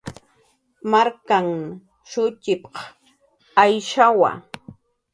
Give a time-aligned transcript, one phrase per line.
[0.91, 1.49] "Marknhan
[2.09, 2.61] shutxp""q
[3.63, 4.31] Ayshawa."